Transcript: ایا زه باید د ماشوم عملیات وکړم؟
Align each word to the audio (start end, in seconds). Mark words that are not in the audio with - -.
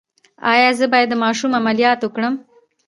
ایا 0.53 0.69
زه 0.79 0.85
باید 0.93 1.07
د 1.11 1.15
ماشوم 1.23 1.51
عملیات 1.59 1.99
وکړم؟ 2.01 2.33